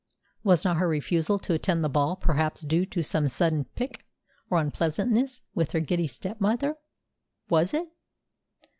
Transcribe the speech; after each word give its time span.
Was 0.43 0.65
not 0.65 0.77
her 0.77 0.87
refusal 0.87 1.37
to 1.37 1.53
attend 1.53 1.83
the 1.83 1.87
ball 1.87 2.15
perhaps 2.15 2.61
due 2.61 2.87
to 2.87 3.03
some 3.03 3.27
sudden 3.27 3.65
pique 3.75 4.03
or 4.49 4.57
unpleasantness 4.57 5.41
with 5.53 5.73
her 5.73 5.79
giddy 5.79 6.07
stepmother? 6.07 6.75
Was 7.51 7.71
it? 7.75 7.87